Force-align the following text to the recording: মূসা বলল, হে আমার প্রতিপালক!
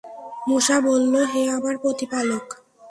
মূসা 0.47 0.77
বলল, 0.87 1.13
হে 1.31 1.41
আমার 1.49 1.75
প্রতিপালক! 1.77 2.45